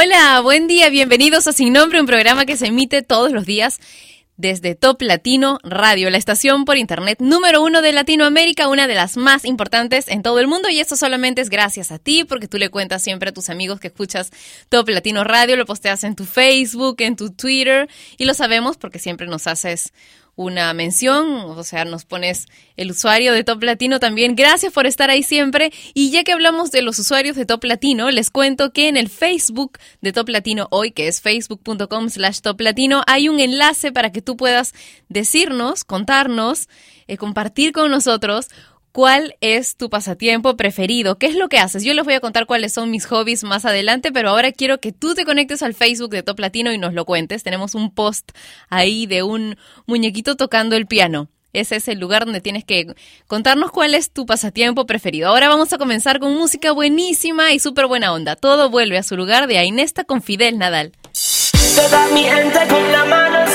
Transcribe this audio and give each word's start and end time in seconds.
Hola, 0.00 0.40
buen 0.42 0.68
día, 0.68 0.90
bienvenidos 0.90 1.48
a 1.48 1.52
Sin 1.52 1.72
Nombre, 1.72 2.00
un 2.00 2.06
programa 2.06 2.46
que 2.46 2.56
se 2.56 2.66
emite 2.66 3.02
todos 3.02 3.32
los 3.32 3.44
días 3.46 3.80
desde 4.36 4.76
Top 4.76 5.02
Latino 5.02 5.58
Radio, 5.64 6.08
la 6.08 6.18
estación 6.18 6.64
por 6.64 6.76
internet 6.76 7.18
número 7.20 7.64
uno 7.64 7.82
de 7.82 7.92
Latinoamérica, 7.92 8.68
una 8.68 8.86
de 8.86 8.94
las 8.94 9.16
más 9.16 9.44
importantes 9.44 10.06
en 10.06 10.22
todo 10.22 10.38
el 10.38 10.46
mundo. 10.46 10.68
Y 10.68 10.78
esto 10.78 10.94
solamente 10.94 11.40
es 11.40 11.50
gracias 11.50 11.90
a 11.90 11.98
ti, 11.98 12.22
porque 12.22 12.46
tú 12.46 12.58
le 12.58 12.68
cuentas 12.68 13.02
siempre 13.02 13.30
a 13.30 13.32
tus 13.32 13.50
amigos 13.50 13.80
que 13.80 13.88
escuchas 13.88 14.30
Top 14.68 14.88
Latino 14.88 15.24
Radio, 15.24 15.56
lo 15.56 15.66
posteas 15.66 16.04
en 16.04 16.14
tu 16.14 16.26
Facebook, 16.26 17.00
en 17.00 17.16
tu 17.16 17.32
Twitter, 17.32 17.88
y 18.18 18.24
lo 18.24 18.34
sabemos 18.34 18.76
porque 18.76 19.00
siempre 19.00 19.26
nos 19.26 19.48
haces 19.48 19.92
una 20.38 20.72
mención, 20.72 21.26
o 21.26 21.64
sea, 21.64 21.84
nos 21.84 22.04
pones 22.04 22.46
el 22.76 22.92
usuario 22.92 23.32
de 23.32 23.42
Top 23.42 23.60
Latino 23.60 23.98
también. 23.98 24.36
Gracias 24.36 24.72
por 24.72 24.86
estar 24.86 25.10
ahí 25.10 25.24
siempre. 25.24 25.72
Y 25.94 26.12
ya 26.12 26.22
que 26.22 26.30
hablamos 26.30 26.70
de 26.70 26.80
los 26.80 26.96
usuarios 27.00 27.34
de 27.34 27.44
Top 27.44 27.64
Latino, 27.64 28.08
les 28.12 28.30
cuento 28.30 28.72
que 28.72 28.86
en 28.86 28.96
el 28.96 29.08
Facebook 29.08 29.78
de 30.00 30.12
Top 30.12 30.28
Latino 30.28 30.68
hoy, 30.70 30.92
que 30.92 31.08
es 31.08 31.20
facebook.com 31.20 32.08
slash 32.08 32.38
Top 32.38 32.60
Latino, 32.60 33.02
hay 33.08 33.28
un 33.28 33.40
enlace 33.40 33.90
para 33.90 34.12
que 34.12 34.22
tú 34.22 34.36
puedas 34.36 34.74
decirnos, 35.08 35.82
contarnos, 35.82 36.68
eh, 37.08 37.16
compartir 37.16 37.72
con 37.72 37.90
nosotros 37.90 38.46
¿Cuál 38.98 39.36
es 39.40 39.76
tu 39.76 39.90
pasatiempo 39.90 40.56
preferido? 40.56 41.18
¿Qué 41.18 41.26
es 41.26 41.36
lo 41.36 41.48
que 41.48 41.60
haces? 41.60 41.84
Yo 41.84 41.94
les 41.94 42.04
voy 42.04 42.14
a 42.14 42.20
contar 42.20 42.46
cuáles 42.46 42.72
son 42.72 42.90
mis 42.90 43.06
hobbies 43.06 43.44
más 43.44 43.64
adelante, 43.64 44.10
pero 44.10 44.30
ahora 44.30 44.50
quiero 44.50 44.80
que 44.80 44.90
tú 44.90 45.14
te 45.14 45.24
conectes 45.24 45.62
al 45.62 45.74
Facebook 45.74 46.10
de 46.10 46.24
Top 46.24 46.40
Latino 46.40 46.72
y 46.72 46.78
nos 46.78 46.94
lo 46.94 47.04
cuentes. 47.04 47.44
Tenemos 47.44 47.76
un 47.76 47.94
post 47.94 48.32
ahí 48.68 49.06
de 49.06 49.22
un 49.22 49.56
muñequito 49.86 50.34
tocando 50.34 50.74
el 50.74 50.88
piano. 50.88 51.28
Ese 51.52 51.76
es 51.76 51.86
el 51.86 52.00
lugar 52.00 52.24
donde 52.24 52.40
tienes 52.40 52.64
que 52.64 52.92
contarnos 53.28 53.70
cuál 53.70 53.94
es 53.94 54.10
tu 54.10 54.26
pasatiempo 54.26 54.84
preferido. 54.84 55.28
Ahora 55.28 55.46
vamos 55.46 55.72
a 55.72 55.78
comenzar 55.78 56.18
con 56.18 56.34
música 56.34 56.72
buenísima 56.72 57.52
y 57.52 57.60
súper 57.60 57.86
buena 57.86 58.12
onda. 58.12 58.34
Todo 58.34 58.68
vuelve 58.68 58.98
a 58.98 59.04
su 59.04 59.16
lugar 59.16 59.46
de 59.46 59.58
Ainesta 59.58 60.02
con 60.02 60.22
Fidel 60.22 60.58
Nadal. 60.58 60.90
Toda 61.76 62.08
mi 62.08 62.24
gente 62.24 62.58
con 62.68 62.90
la 62.90 63.04
mano 63.04 63.47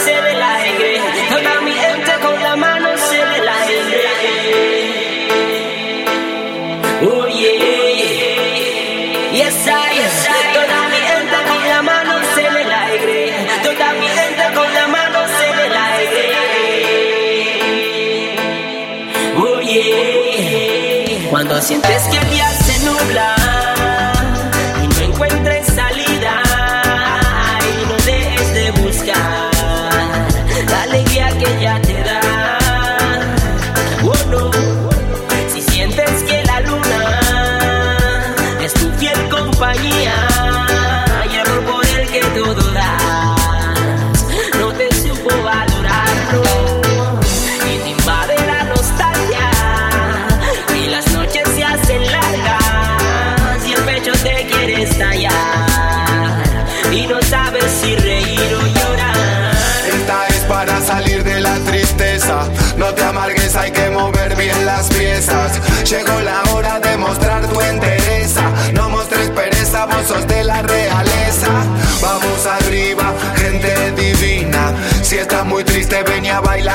Cuando 21.45 21.61
sientes 21.61 22.03
que 22.03 22.17
el 22.19 22.29
día 22.29 22.49
se 22.51 22.85
nubla 22.85 23.42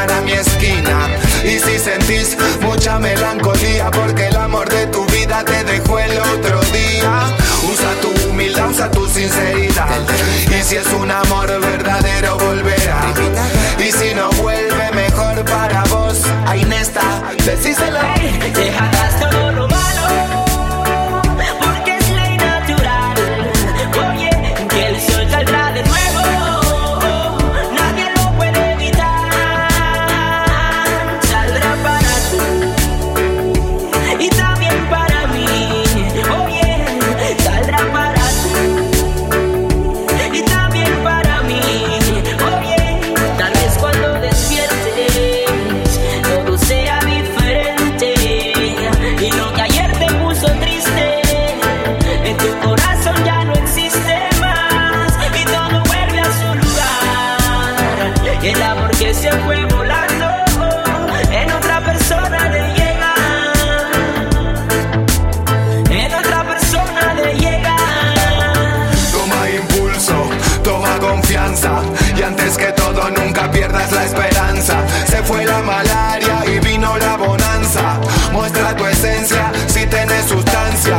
a 0.07 0.21
mi 0.21 0.33
esquina. 0.33 1.09
Y 1.45 1.59
si 1.59 1.79
sentís 1.79 2.37
mucha 2.61 2.99
melancolía, 2.99 3.91
porque 3.91 4.29
el 4.29 4.37
amor 4.37 4.69
de 4.69 4.87
tu 4.87 5.05
vida 5.07 5.45
te 5.45 5.65
dejó 5.65 5.99
el 5.99 6.19
otro 6.19 6.61
día. 6.73 7.35
Usa 7.71 7.91
tu 8.01 8.29
humildad, 8.29 8.71
usa 8.71 8.91
tu 8.91 9.07
sinceridad. 9.09 10.01
Y 10.49 10.63
si 10.63 10.77
es 10.77 10.87
un 10.93 11.11
amor 11.11 11.49
verdadero, 11.61 12.39
volverá. 12.39 13.01
Y 13.79 13.91
si 13.93 14.15
no 14.15 14.31
vuelve, 14.43 14.91
mejor 14.93 15.45
para 15.45 15.83
vos. 15.85 16.23
Ahí 16.47 16.67
está, 16.81 17.23
decíselo. 17.45 17.99
Deja 18.55 18.91
la 73.93 74.05
esperanza. 74.05 74.77
Se 75.07 75.23
fue 75.23 75.45
la 75.45 75.61
malaria 75.61 76.45
y 76.47 76.59
vino 76.61 76.97
la 76.99 77.17
bonanza. 77.17 78.01
Muestra 78.33 78.75
tu 78.77 78.87
esencia 78.87 79.51
si 79.67 79.87
tienes 79.87 80.25
sustancia. 80.27 80.97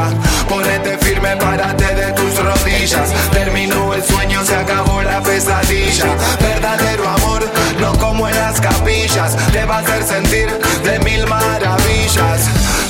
Ponete 0.48 0.98
firme, 1.00 1.36
párate 1.38 1.96
de 1.96 2.12
tus 2.14 2.38
rodillas. 2.38 3.10
Terminó 3.32 3.94
el 3.94 4.04
sueño, 4.04 4.44
se 4.46 4.56
acabó 4.56 5.02
la 5.02 5.22
pesadilla. 5.22 6.06
Verdadero 6.40 7.08
amor, 7.08 7.44
no 7.80 7.94
como 7.98 8.28
en 8.28 8.36
las 8.36 8.60
capillas. 8.60 9.36
Te 9.52 9.66
va 9.66 9.78
a 9.78 9.80
hacer 9.80 10.04
sentir 10.04 10.50
de 10.84 11.00
mil 11.00 11.26
maravillas. 11.28 12.42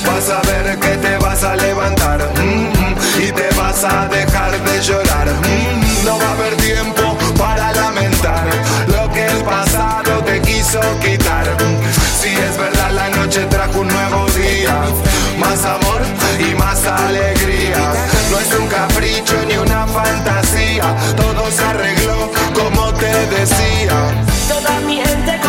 Vas 0.06 0.30
a 0.30 0.40
ver 0.50 0.78
que 0.78 0.96
te 0.96 1.16
vas 1.18 1.42
a 1.44 1.56
levantar 1.56 2.20
mm, 2.36 3.22
y 3.22 3.32
te 3.32 3.48
vas 3.56 3.84
a 3.84 4.08
dejar 4.08 4.52
de 4.62 4.82
llorar. 4.82 5.28
Mm, 5.28 6.04
no 6.04 6.18
va 6.18 6.28
a 6.28 6.32
haber 6.32 6.56
tiempo 6.56 6.99
quitar. 10.78 11.56
Si 12.20 12.28
es 12.28 12.56
verdad, 12.56 12.92
la 12.92 13.08
noche 13.10 13.44
trajo 13.46 13.80
un 13.80 13.88
nuevo 13.88 14.26
día, 14.30 14.82
más 15.38 15.64
amor 15.64 16.00
y 16.38 16.54
más 16.54 16.86
alegría. 16.86 17.92
No 18.30 18.38
es 18.38 18.54
un 18.54 18.68
capricho 18.68 19.34
ni 19.48 19.56
una 19.56 19.86
fantasía, 19.88 20.94
todo 21.16 21.50
se 21.50 21.64
arregló 21.64 22.30
como 22.54 22.92
te 22.94 23.10
decía. 23.26 24.14
Toda 24.48 24.80
mi 24.86 24.96
gente 25.00 25.39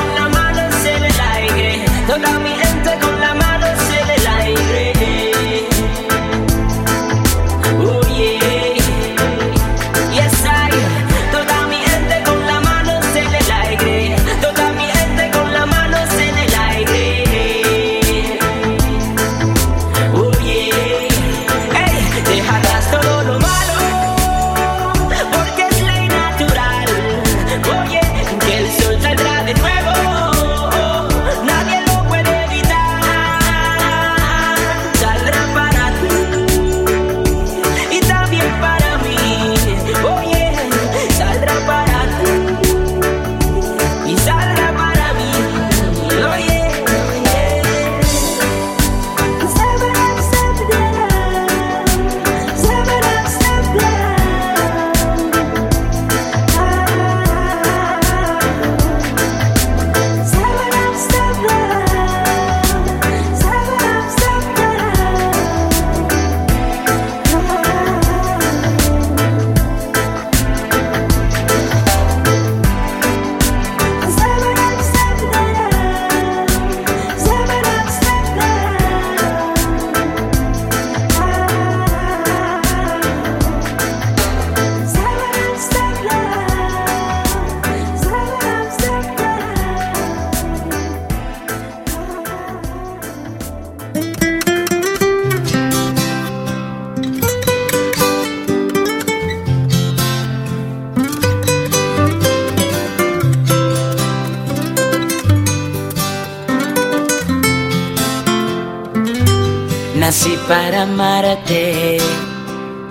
para 110.52 110.82
amarte. 110.82 111.98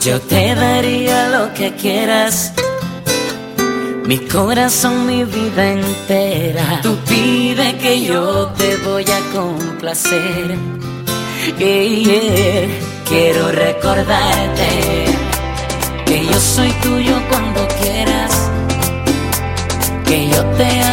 Yo 0.01 0.19
te 0.19 0.55
daría 0.55 1.29
lo 1.29 1.53
que 1.53 1.75
quieras. 1.75 2.55
Mi 4.07 4.17
corazón, 4.37 5.05
mi 5.05 5.25
vida 5.25 5.65
entera. 5.73 6.81
Tú 6.83 6.97
pide 7.07 7.77
que 7.77 8.03
yo 8.03 8.47
te 8.57 8.79
voy 8.79 9.05
a 9.19 9.21
complacer. 9.37 10.57
Quiero 13.11 13.53
recordarte 13.53 14.71
que 16.07 16.25
yo 16.25 16.41
soy 16.41 16.71
tuyo 16.85 17.17
cuando 17.29 17.61
quieras. 17.83 18.33
Que 20.07 20.29
yo 20.31 20.43
te 20.59 20.83
amo 20.85 20.90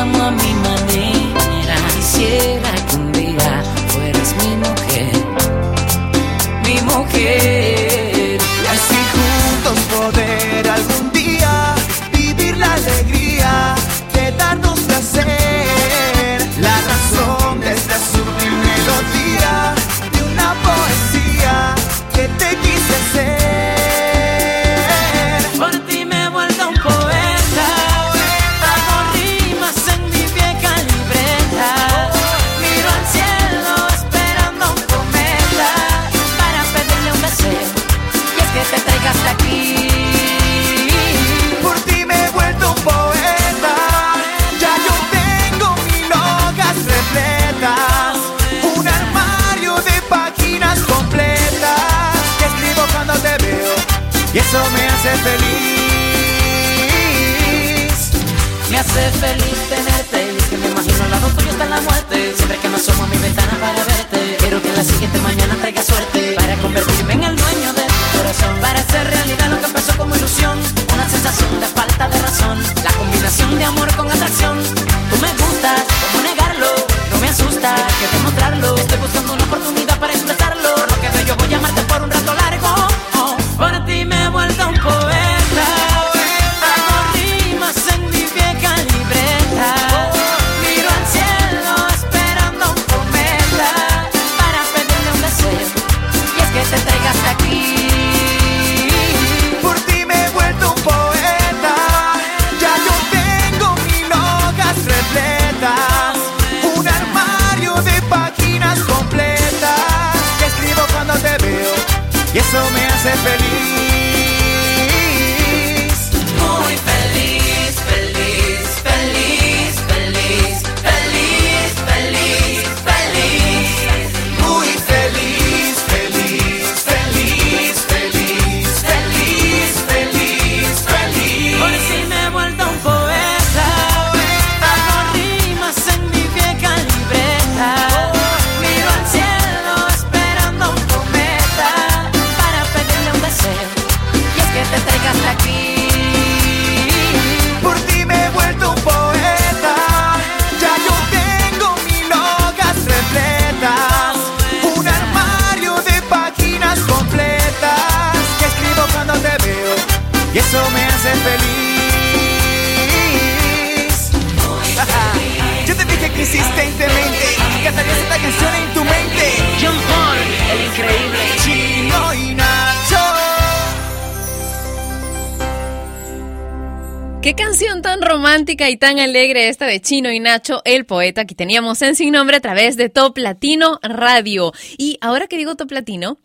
y 178.40 178.78
tan 178.78 179.00
alegre 179.00 179.50
esta 179.50 179.66
de 179.66 179.82
Chino 179.82 180.12
y 180.12 180.20
Nacho, 180.20 180.62
el 180.64 180.86
poeta 180.86 181.26
que 181.26 181.34
teníamos 181.34 181.82
en 181.82 181.96
Sin 181.96 182.12
Nombre 182.12 182.38
a 182.38 182.40
través 182.40 182.78
de 182.78 182.88
Top 182.88 183.18
Latino 183.18 183.80
Radio. 183.82 184.54
Y 184.78 185.00
ahora 185.02 185.26
que 185.26 185.38
digo 185.38 185.56
Top 185.56 185.72
Latino, 185.72 186.20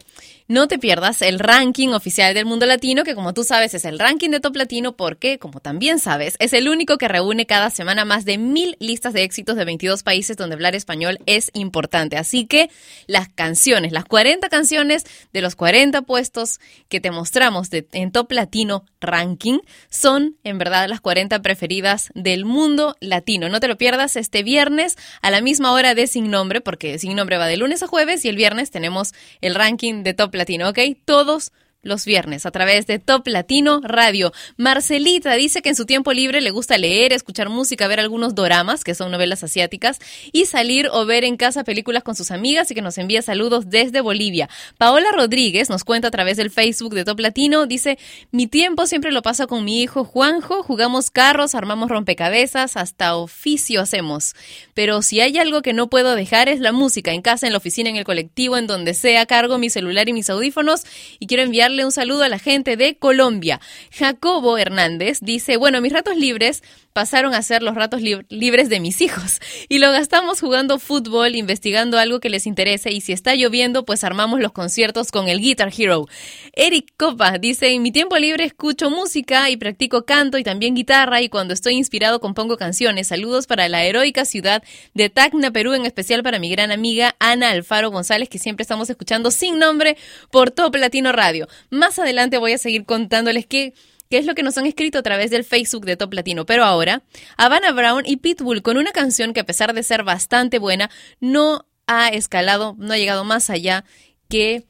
no 0.48 0.68
te 0.68 0.78
pierdas 0.78 1.22
el 1.22 1.38
ranking 1.38 1.88
oficial 1.90 2.34
del 2.34 2.46
mundo 2.46 2.66
latino, 2.66 3.04
que 3.04 3.14
como 3.14 3.32
tú 3.34 3.44
sabes 3.44 3.74
es 3.74 3.84
el 3.84 3.98
ranking 3.98 4.30
de 4.30 4.40
Top 4.40 4.56
Latino 4.56 4.96
porque, 4.96 5.38
como 5.38 5.60
también 5.60 5.98
sabes, 5.98 6.36
es 6.38 6.52
el 6.52 6.68
único 6.68 6.98
que 6.98 7.08
reúne 7.08 7.46
cada 7.46 7.70
semana 7.70 8.04
más 8.04 8.24
de 8.24 8.38
mil 8.38 8.76
listas 8.80 9.12
de 9.12 9.22
éxitos 9.22 9.56
de 9.56 9.64
22 9.64 10.02
países 10.02 10.36
donde 10.36 10.54
hablar 10.54 10.74
español 10.74 11.18
es 11.26 11.50
importante. 11.54 12.16
Así 12.16 12.46
que 12.46 12.70
las 13.06 13.28
canciones, 13.28 13.92
las 13.92 14.04
40 14.04 14.48
canciones 14.48 15.04
de 15.32 15.40
los 15.40 15.56
40 15.56 16.02
puestos 16.02 16.60
que 16.88 17.00
te 17.00 17.10
mostramos 17.10 17.70
de- 17.70 17.86
en 17.92 18.12
Top 18.12 18.30
Latino 18.32 18.84
Ranking 19.00 19.58
son 19.88 20.36
en 20.44 20.58
verdad 20.58 20.88
las 20.88 21.00
40 21.00 21.40
preferidas 21.42 22.10
del 22.14 22.44
mundo 22.44 22.96
latino. 23.00 23.48
No 23.48 23.60
te 23.60 23.68
lo 23.68 23.76
pierdas 23.78 24.16
este 24.16 24.42
viernes 24.42 24.96
a 25.20 25.30
la 25.30 25.40
misma 25.40 25.72
hora 25.72 25.94
de 25.94 26.06
Sin 26.06 26.30
Nombre, 26.30 26.60
porque 26.60 26.98
Sin 26.98 27.16
Nombre 27.16 27.38
va 27.38 27.46
de 27.46 27.56
lunes 27.56 27.82
a 27.82 27.86
jueves 27.86 28.24
y 28.24 28.28
el 28.28 28.36
viernes 28.36 28.70
tenemos 28.70 29.12
el 29.40 29.54
ranking 29.54 30.02
de 30.02 30.14
Top 30.14 30.31
Latino, 30.38 30.68
¿ok? 30.68 30.78
Todos 31.04 31.52
los 31.82 32.04
viernes 32.04 32.46
a 32.46 32.52
través 32.52 32.86
de 32.86 33.00
Top 33.00 33.26
Latino 33.26 33.80
Radio. 33.82 34.32
Marcelita 34.56 35.34
dice 35.34 35.62
que 35.62 35.68
en 35.68 35.74
su 35.74 35.84
tiempo 35.84 36.12
libre 36.12 36.40
le 36.40 36.52
gusta 36.52 36.78
leer, 36.78 37.12
escuchar 37.12 37.48
música, 37.48 37.88
ver 37.88 37.98
algunos 37.98 38.36
doramas, 38.36 38.84
que 38.84 38.94
son 38.94 39.10
novelas 39.10 39.42
asiáticas, 39.42 39.98
y 40.30 40.46
salir 40.46 40.88
o 40.92 41.04
ver 41.06 41.24
en 41.24 41.36
casa 41.36 41.64
películas 41.64 42.04
con 42.04 42.14
sus 42.14 42.30
amigas 42.30 42.70
y 42.70 42.74
que 42.74 42.82
nos 42.82 42.98
envía 42.98 43.20
saludos 43.20 43.68
desde 43.68 44.00
Bolivia. 44.00 44.48
Paola 44.78 45.10
Rodríguez 45.12 45.70
nos 45.70 45.82
cuenta 45.82 46.08
a 46.08 46.10
través 46.12 46.36
del 46.36 46.50
Facebook 46.50 46.94
de 46.94 47.04
Top 47.04 47.18
Latino, 47.18 47.66
dice, 47.66 47.98
mi 48.30 48.46
tiempo 48.46 48.86
siempre 48.86 49.10
lo 49.10 49.22
paso 49.22 49.48
con 49.48 49.64
mi 49.64 49.82
hijo 49.82 50.04
Juanjo, 50.04 50.62
jugamos 50.62 51.10
carros, 51.10 51.56
armamos 51.56 51.90
rompecabezas, 51.90 52.76
hasta 52.76 53.16
oficio 53.16 53.80
hacemos. 53.80 54.34
Pero 54.74 55.02
si 55.02 55.20
hay 55.20 55.36
algo 55.38 55.62
que 55.62 55.72
no 55.72 55.90
puedo 55.90 56.14
dejar 56.14 56.48
es 56.48 56.60
la 56.60 56.70
música, 56.70 57.12
en 57.12 57.22
casa, 57.22 57.46
en 57.46 57.52
la 57.52 57.58
oficina, 57.58 57.90
en 57.90 57.96
el 57.96 58.04
colectivo, 58.04 58.56
en 58.56 58.68
donde 58.68 58.94
sea, 58.94 59.26
cargo 59.26 59.58
mi 59.58 59.68
celular 59.68 60.08
y 60.08 60.12
mis 60.12 60.30
audífonos 60.30 60.84
y 61.18 61.26
quiero 61.26 61.42
enviarle 61.42 61.71
mandarle 61.72 61.86
un 61.86 61.92
saludo 61.92 62.22
a 62.22 62.28
la 62.28 62.38
gente 62.38 62.76
de 62.76 62.96
Colombia. 62.96 63.58
Jacobo 63.90 64.58
Hernández 64.58 65.20
dice, 65.22 65.56
bueno, 65.56 65.80
mis 65.80 65.92
ratos 65.92 66.16
libres 66.16 66.62
pasaron 66.92 67.34
a 67.34 67.42
ser 67.42 67.62
los 67.62 67.74
ratos 67.74 68.02
libres 68.02 68.68
de 68.68 68.80
mis 68.80 69.00
hijos 69.00 69.40
y 69.68 69.78
lo 69.78 69.90
gastamos 69.92 70.40
jugando 70.40 70.78
fútbol, 70.78 71.34
investigando 71.34 71.98
algo 71.98 72.20
que 72.20 72.30
les 72.30 72.46
interese 72.46 72.90
y 72.90 73.00
si 73.00 73.12
está 73.12 73.34
lloviendo, 73.34 73.84
pues 73.84 74.04
armamos 74.04 74.40
los 74.40 74.52
conciertos 74.52 75.10
con 75.10 75.28
el 75.28 75.40
Guitar 75.40 75.72
Hero. 75.76 76.06
Eric 76.52 76.92
Copa 76.96 77.38
dice, 77.38 77.70
en 77.70 77.82
mi 77.82 77.92
tiempo 77.92 78.16
libre 78.18 78.44
escucho 78.44 78.90
música 78.90 79.48
y 79.50 79.56
practico 79.56 80.04
canto 80.04 80.38
y 80.38 80.44
también 80.44 80.74
guitarra 80.74 81.22
y 81.22 81.28
cuando 81.28 81.54
estoy 81.54 81.74
inspirado 81.74 82.20
compongo 82.20 82.56
canciones. 82.56 83.08
Saludos 83.08 83.46
para 83.46 83.68
la 83.68 83.84
heroica 83.84 84.24
ciudad 84.24 84.62
de 84.94 85.08
Tacna, 85.08 85.50
Perú, 85.50 85.72
en 85.72 85.86
especial 85.86 86.22
para 86.22 86.38
mi 86.38 86.50
gran 86.50 86.70
amiga 86.70 87.16
Ana 87.18 87.50
Alfaro 87.50 87.90
González, 87.90 88.28
que 88.28 88.38
siempre 88.38 88.62
estamos 88.62 88.90
escuchando 88.90 89.30
sin 89.30 89.58
nombre 89.58 89.96
por 90.30 90.50
Top 90.50 90.74
Latino 90.76 91.12
Radio. 91.12 91.48
Más 91.70 91.98
adelante 91.98 92.38
voy 92.38 92.52
a 92.52 92.58
seguir 92.58 92.84
contándoles 92.84 93.46
qué 93.46 93.74
qué 94.12 94.18
es 94.18 94.26
lo 94.26 94.34
que 94.34 94.42
nos 94.42 94.58
han 94.58 94.66
escrito 94.66 94.98
a 94.98 95.02
través 95.02 95.30
del 95.30 95.42
Facebook 95.42 95.86
de 95.86 95.96
Top 95.96 96.12
Latino. 96.12 96.44
Pero 96.44 96.64
ahora, 96.64 97.02
Havana 97.38 97.72
Brown 97.72 98.02
y 98.04 98.18
Pitbull 98.18 98.60
con 98.60 98.76
una 98.76 98.92
canción 98.92 99.32
que 99.32 99.40
a 99.40 99.46
pesar 99.46 99.72
de 99.72 99.82
ser 99.82 100.02
bastante 100.02 100.58
buena, 100.58 100.90
no 101.20 101.64
ha 101.86 102.08
escalado, 102.08 102.76
no 102.78 102.92
ha 102.92 102.98
llegado 102.98 103.24
más 103.24 103.48
allá 103.48 103.86
que 104.28 104.66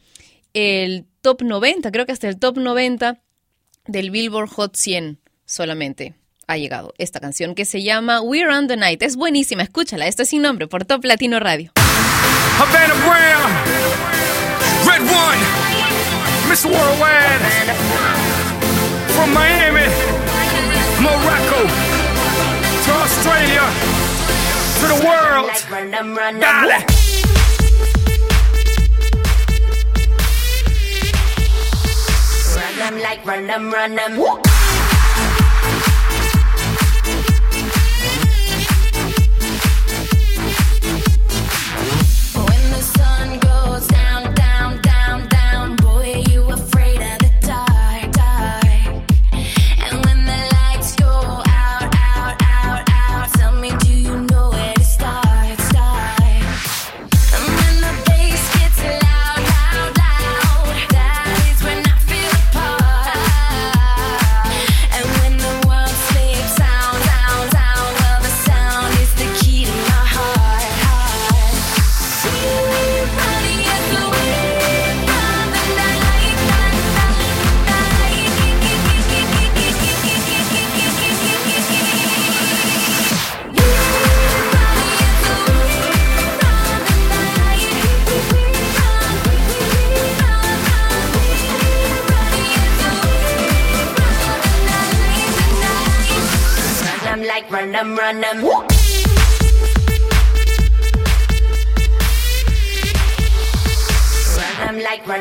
el 0.55 1.07
top 1.23 1.43
90, 1.43 1.91
creo 1.91 2.07
que 2.07 2.13
hasta 2.13 2.29
el 2.29 2.39
top 2.39 2.59
90 2.59 3.21
del 3.89 4.13
Billboard 4.13 4.49
Hot 4.51 4.77
100 4.77 5.19
solamente 5.45 6.15
ha 6.47 6.57
llegado 6.57 6.95
esta 6.99 7.19
canción 7.19 7.57
que 7.57 7.65
se 7.65 7.83
llama 7.83 8.21
We're 8.21 8.49
on 8.49 8.69
the 8.69 8.77
Night. 8.77 9.03
Es 9.03 9.17
buenísima, 9.17 9.65
escúchala, 9.65 10.07
esto 10.07 10.23
es 10.23 10.29
sin 10.29 10.43
nombre 10.43 10.69
por 10.69 10.85
Top 10.85 11.05
Latino 11.05 11.41
Radio. 11.41 11.73
Brown, 13.05 13.51
Red 14.87 15.03
One, 15.03 15.62
Miss 16.49 16.65
Worldwide. 16.65 17.41
From 19.15 19.33
Miami, 19.35 19.87
Morocco, 21.01 21.61
to 22.85 22.91
Australia, 23.05 23.67
to 24.79 24.87
the 24.93 24.99
world. 25.07 25.51
Dale. 26.41 27.03
Run 32.55 32.77
them 32.79 32.97
like 33.01 33.27
run 33.27 33.47
them, 33.47 33.71
run 33.71 33.95
them. 33.95 34.17
them, 34.17 34.52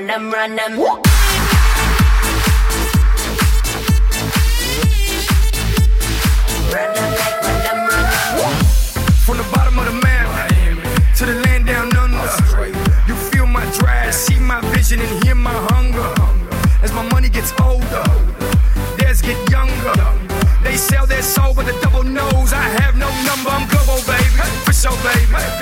like 0.08 0.22
run 0.22 0.22
them, 0.22 0.32
run 0.32 0.56
them. 0.56 0.72
From 9.26 9.38
the 9.38 9.44
bottom 9.54 9.80
of 9.80 9.86
the 9.86 10.00
map 10.02 10.50
to 11.18 11.26
the 11.26 11.36
land 11.46 11.68
down 11.68 11.96
under, 11.96 12.18
you 13.08 13.16
feel 13.16 13.46
my 13.46 13.66
drive, 13.78 14.14
see 14.14 14.40
my 14.40 14.62
vision, 14.74 15.00
and 15.00 15.24
hear 15.24 15.36
my 15.36 15.54
hunger. 15.72 16.14
As 16.82 16.92
my 16.94 17.04
money 17.12 17.30
gets 17.30 17.54
older, 17.62 18.04
theirs 18.98 19.22
get 19.22 19.38
younger. 19.50 19.94
They 20.64 20.78
sell 20.78 21.06
their 21.06 21.22
soul 21.22 21.54
with 21.54 21.68
a 21.68 21.80
double 21.82 22.04
nose. 22.04 22.54
I 22.54 22.64
have 22.82 22.96
no 22.98 23.10
number, 23.24 23.50
I'm 23.50 23.68
global, 23.68 24.02
baby. 24.08 24.42
For 24.66 24.74
sure, 24.74 24.98
baby. 25.04 25.61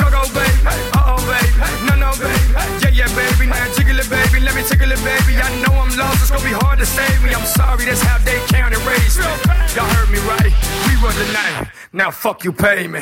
Save 6.90 7.24
me. 7.24 7.34
I'm 7.34 7.46
sorry, 7.46 7.86
that's 7.86 8.02
how 8.02 8.18
they 8.26 8.40
count 8.48 8.74
and 8.74 8.84
raise 8.86 9.18
me. 9.18 9.26
Y'all 9.76 9.90
heard 9.96 10.10
me 10.10 10.20
right. 10.34 10.54
We 10.88 10.94
run 11.04 11.16
the 11.16 11.30
night. 11.34 11.72
Now 11.94 12.12
fuck 12.12 12.44
you, 12.44 12.52
pay 12.52 12.88
me. 12.88 13.02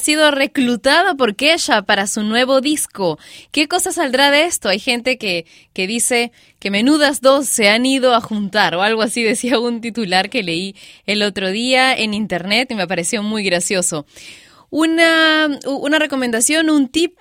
sido 0.00 0.30
reclutada 0.32 1.14
por 1.14 1.36
Kesha 1.36 1.82
para 1.82 2.08
su 2.08 2.24
nuevo 2.24 2.60
disco. 2.60 3.18
¿Qué 3.52 3.68
cosa 3.68 3.92
saldrá 3.92 4.30
de 4.32 4.46
esto? 4.46 4.68
Hay 4.68 4.80
gente 4.80 5.16
que, 5.18 5.46
que 5.72 5.86
dice 5.86 6.32
que 6.58 6.70
menudas 6.70 7.20
dos 7.20 7.46
se 7.46 7.68
han 7.68 7.86
ido 7.86 8.14
a 8.14 8.20
juntar 8.20 8.74
o 8.74 8.82
algo 8.82 9.02
así 9.02 9.22
decía 9.24 9.60
un 9.60 9.80
titular 9.80 10.30
que 10.30 10.42
leí 10.42 10.74
el 11.06 11.22
otro 11.22 11.50
día 11.50 11.94
en 11.94 12.14
internet 12.14 12.70
y 12.72 12.74
me 12.74 12.88
pareció 12.88 13.22
muy 13.22 13.44
gracioso. 13.44 14.06
Una, 14.70 15.48
una 15.66 15.98
recomendación, 15.98 16.70
un 16.70 16.88
tip 16.88 17.16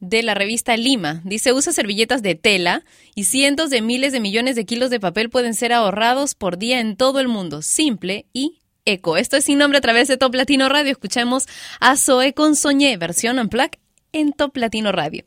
de 0.00 0.22
la 0.22 0.34
revista 0.34 0.76
Lima. 0.76 1.22
Dice, 1.24 1.52
usa 1.52 1.72
servilletas 1.72 2.22
de 2.22 2.34
tela 2.34 2.84
y 3.14 3.24
cientos 3.24 3.70
de 3.70 3.80
miles 3.80 4.12
de 4.12 4.20
millones 4.20 4.56
de 4.56 4.64
kilos 4.64 4.90
de 4.90 5.00
papel 5.00 5.30
pueden 5.30 5.54
ser 5.54 5.72
ahorrados 5.72 6.34
por 6.34 6.58
día 6.58 6.80
en 6.80 6.96
todo 6.96 7.20
el 7.20 7.28
mundo. 7.28 7.62
Simple 7.62 8.26
y 8.32 8.58
Eco. 8.84 9.16
Esto 9.16 9.36
es 9.36 9.44
sin 9.44 9.58
nombre 9.58 9.78
a 9.78 9.80
través 9.80 10.08
de 10.08 10.16
Top 10.16 10.34
Latino 10.34 10.68
Radio. 10.68 10.92
Escuchamos 10.92 11.46
a 11.80 11.96
Zoe 11.96 12.34
con 12.34 12.56
Soñé, 12.56 12.96
versión 12.96 13.38
Unplugged 13.38 13.78
en 14.12 14.32
Top 14.32 14.56
Latino 14.56 14.92
Radio. 14.92 15.24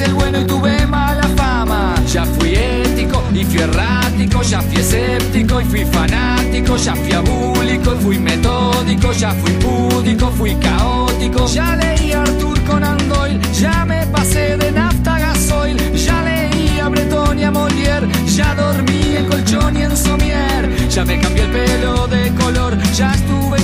el 0.04 0.14
bueno 0.14 0.42
y 0.42 0.46
tuve 0.46 0.86
mala 0.88 1.28
fama, 1.36 1.96
ya 2.08 2.26
fui 2.26 2.56
ético 2.56 3.24
y 3.34 3.44
fui 3.44 3.62
errático, 3.62 4.42
ya 4.42 4.62
fui 4.62 4.78
escéptico 4.78 5.62
y 5.62 5.66
fui 5.66 5.86
fanático, 5.86 6.78
ya 6.78 6.96
fui 6.96 7.12
abúlico 7.12 7.94
y 7.94 8.04
fui 8.04 8.20
metódico, 8.20 9.12
ya 9.14 9.32
fui 9.32 9.52
púdico, 9.54 10.32
fui 10.32 10.56
caótico, 10.56 11.46
ya 11.48 11.76
leí 11.76 12.12
a 12.14 12.22
Arthur 12.22 12.60
Conan 12.64 12.98
Doyle, 13.10 13.40
ya 13.54 13.86
me 13.86 14.06
pasé 14.08 14.58
de 14.58 14.72
nafta 14.72 15.20
gasoil, 15.20 15.78
ya 15.96 16.24
leí 16.24 16.80
a 16.80 16.90
Breton 16.90 17.40
y 17.40 17.44
a 17.44 17.52
Molière, 17.52 18.08
ya 18.26 18.56
dormí 18.56 19.16
en 19.18 19.26
colchón 19.28 19.78
y 19.78 19.84
en 19.84 19.96
somier, 19.96 20.90
ya 20.90 21.06
me 21.06 21.20
cambié 21.20 21.44
el 21.44 21.52
pelo 21.52 22.08
de 22.08 22.32
color, 22.36 22.78
ya 22.96 23.14
estuve 23.14 23.61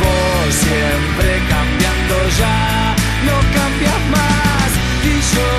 vos 0.00 0.54
siempre 0.54 1.28
cambiando 1.48 2.16
ya, 2.38 2.94
no 3.26 3.36
cambias 3.56 4.02
más. 4.14 4.70
Y 5.04 5.14
yo 5.34 5.50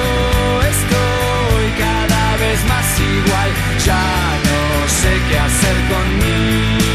estoy 0.74 1.66
cada 1.78 2.38
vez 2.38 2.60
más 2.72 2.88
igual, 3.00 3.50
ya 3.86 4.06
no 4.48 4.62
sé 5.00 5.12
qué 5.30 5.38
hacer 5.40 5.76
conmigo. 5.94 6.86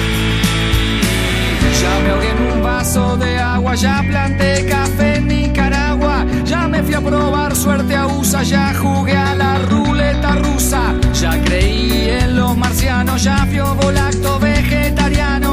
Ya 1.81 1.99
me 2.01 2.11
ahogué 2.11 2.31
en 2.31 2.53
un 2.53 2.63
vaso 2.63 3.17
de 3.17 3.39
agua, 3.39 3.75
ya 3.75 4.05
planté 4.07 4.67
café 4.67 5.17
en 5.17 5.29
Nicaragua, 5.29 6.27
ya 6.45 6.69
me 6.69 6.83
fui 6.83 6.95
a 6.95 7.01
probar 7.01 7.57
suerte 7.57 7.97
a 7.97 8.07
USA, 8.07 8.43
ya 8.43 8.75
jugué 8.75 9.17
a 9.17 9.35
la 9.35 9.59
ruleta 9.61 10.33
rusa, 10.35 10.95
ya 11.15 11.43
creí 11.43 12.11
en 12.21 12.37
los 12.37 12.55
marcianos, 12.57 13.23
ya 13.23 13.47
fui 13.47 13.61
volacto 13.83 14.39
vegetariano 14.41 15.50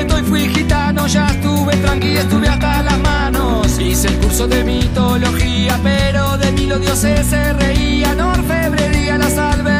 fui 0.00 0.06
quieto 0.06 0.18
y 0.18 0.22
fui 0.22 0.48
gitano, 0.48 1.06
ya 1.06 1.26
estuve 1.26 1.76
tranquilo, 1.76 2.20
estuve 2.20 2.48
hasta 2.48 2.82
las 2.82 2.98
manos, 3.00 3.78
hice 3.78 4.08
el 4.08 4.16
curso 4.18 4.46
de 4.46 4.64
mitología, 4.64 5.78
pero 5.82 6.38
de 6.38 6.52
mí 6.52 6.66
los 6.66 6.80
dioses 6.80 7.26
se 7.26 7.52
reían, 7.54 8.20
orfebrería, 8.20 9.18
la 9.18 9.28
salve 9.28 9.79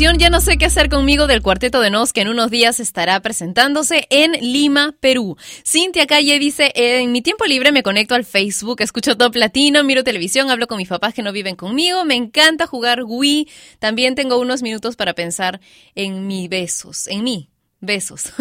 ya 0.00 0.30
no 0.30 0.40
sé 0.40 0.56
qué 0.56 0.64
hacer 0.64 0.88
conmigo 0.88 1.26
del 1.26 1.42
Cuarteto 1.42 1.82
de 1.82 1.90
Nos 1.90 2.14
que 2.14 2.22
en 2.22 2.28
unos 2.28 2.50
días 2.50 2.80
estará 2.80 3.20
presentándose 3.20 4.06
en 4.08 4.32
Lima, 4.32 4.94
Perú. 4.98 5.36
Cintia 5.62 6.06
Calle 6.06 6.38
dice, 6.38 6.72
en 6.74 7.12
mi 7.12 7.20
tiempo 7.20 7.44
libre 7.44 7.70
me 7.70 7.82
conecto 7.82 8.14
al 8.14 8.24
Facebook, 8.24 8.80
escucho 8.80 9.18
Top 9.18 9.36
Latino, 9.36 9.84
miro 9.84 10.02
televisión, 10.02 10.50
hablo 10.50 10.68
con 10.68 10.78
mis 10.78 10.88
papás 10.88 11.12
que 11.12 11.22
no 11.22 11.32
viven 11.32 11.54
conmigo, 11.54 12.06
me 12.06 12.14
encanta 12.14 12.66
jugar 12.66 13.02
Wii, 13.04 13.46
también 13.78 14.14
tengo 14.14 14.38
unos 14.38 14.62
minutos 14.62 14.96
para 14.96 15.12
pensar 15.12 15.60
en 15.94 16.26
mis 16.26 16.48
besos, 16.48 17.06
en 17.06 17.22
mí. 17.22 17.50
Besos. 17.82 18.32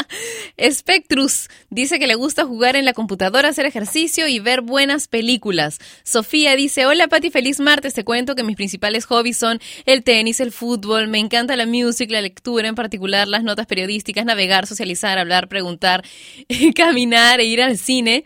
Spectrus 0.70 1.48
dice 1.70 1.98
que 1.98 2.06
le 2.06 2.14
gusta 2.14 2.44
jugar 2.44 2.76
en 2.76 2.84
la 2.84 2.92
computadora, 2.92 3.48
hacer 3.48 3.64
ejercicio 3.64 4.28
y 4.28 4.38
ver 4.38 4.60
buenas 4.60 5.08
películas. 5.08 5.78
Sofía 6.02 6.56
dice, 6.56 6.84
hola 6.84 7.08
Pati, 7.08 7.30
feliz 7.30 7.58
martes. 7.58 7.94
Te 7.94 8.04
cuento 8.04 8.34
que 8.34 8.42
mis 8.42 8.56
principales 8.56 9.06
hobbies 9.06 9.38
son 9.38 9.60
el 9.86 10.04
tenis, 10.04 10.40
el 10.40 10.52
fútbol, 10.52 11.08
me 11.08 11.18
encanta 11.18 11.56
la 11.56 11.66
música, 11.66 12.12
la 12.12 12.20
lectura, 12.20 12.68
en 12.68 12.74
particular 12.74 13.28
las 13.28 13.44
notas 13.44 13.66
periodísticas, 13.66 14.26
navegar, 14.26 14.66
socializar, 14.66 15.18
hablar, 15.18 15.48
preguntar, 15.48 16.04
caminar 16.74 17.40
e 17.40 17.44
ir 17.44 17.62
al 17.62 17.78
cine. 17.78 18.24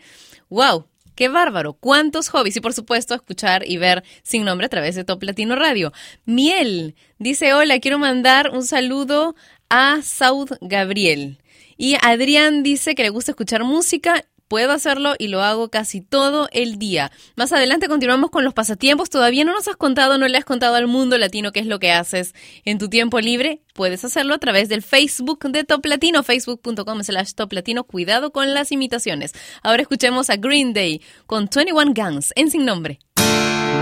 ¡Wow! 0.49 0.85
¡Qué 1.17 1.29
bárbaro! 1.29 1.73
¿Cuántos 1.73 2.29
hobbies? 2.29 2.57
Y 2.57 2.61
por 2.61 2.73
supuesto, 2.73 3.15
escuchar 3.15 3.67
y 3.67 3.77
ver 3.77 4.03
sin 4.21 4.45
nombre 4.45 4.67
a 4.67 4.69
través 4.69 4.93
de 4.93 5.03
Top 5.03 5.23
Latino 5.23 5.55
Radio. 5.55 5.91
Miel 6.25 6.95
dice, 7.17 7.55
hola, 7.55 7.79
quiero 7.79 7.97
mandar 7.97 8.51
un 8.51 8.63
saludo 8.63 9.35
a 9.69 10.01
Saud 10.01 10.51
Gabriel. 10.61 11.39
Y 11.77 11.95
Adrián 12.01 12.63
dice 12.63 12.95
que 12.95 13.03
le 13.03 13.09
gusta 13.09 13.31
escuchar 13.31 13.63
música. 13.63 14.25
Puedo 14.47 14.71
hacerlo 14.71 15.15
y 15.19 15.27
lo 15.27 15.41
hago 15.41 15.69
casi 15.69 15.99
todo 15.99 16.47
el 16.53 16.79
día. 16.79 17.11
Más 17.35 17.51
adelante 17.51 17.89
continuamos 17.89 18.31
con 18.31 18.45
los 18.45 18.53
pasatiempos. 18.53 19.09
Todavía 19.09 19.43
no 19.43 19.51
nos 19.51 19.67
has 19.67 19.75
contado, 19.75 20.17
no 20.17 20.27
le 20.27 20.37
has 20.37 20.45
contado 20.45 20.75
al 20.75 20.87
mundo 20.87 21.17
latino 21.17 21.51
qué 21.51 21.59
es 21.59 21.65
lo 21.65 21.79
que 21.79 21.91
haces 21.91 22.33
en 22.63 22.77
tu 22.77 22.87
tiempo 22.87 23.19
libre. 23.19 23.61
Puedes 23.73 24.05
hacerlo 24.05 24.33
a 24.33 24.37
través 24.39 24.69
del 24.69 24.83
Facebook 24.83 25.51
de 25.51 25.65
Top 25.65 25.85
Latino, 25.85 26.23
facebook.com 26.23 27.03
slash 27.03 27.33
Top 27.33 27.51
Latino. 27.51 27.83
Cuidado 27.83 28.31
con 28.31 28.53
las 28.53 28.71
imitaciones. 28.71 29.33
Ahora 29.63 29.81
escuchemos 29.81 30.29
a 30.29 30.37
Green 30.37 30.73
Day 30.73 31.01
con 31.25 31.49
21 31.53 31.93
Guns 31.93 32.31
en 32.37 32.49
Sin 32.49 32.65
Nombre. 32.65 32.99